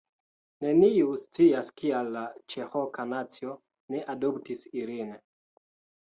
[0.63, 3.53] Neniu scias kial la Ĉeroka nacio
[3.97, 5.13] ne adoptis ilin